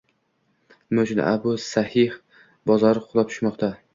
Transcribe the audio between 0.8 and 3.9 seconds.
Nima uchun Abu Sahih bozori qulab tushmoqda?